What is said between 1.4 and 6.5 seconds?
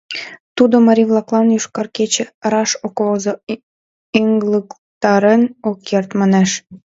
«Йошкар кече» раш ок возо, ыҥлыктарен ок керт» манеш.